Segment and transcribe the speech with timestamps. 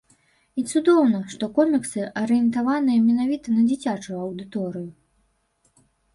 [0.59, 4.85] І цудоўна, што коміксы арыентаваныя менавіта на дзіцячую аўдыторыю.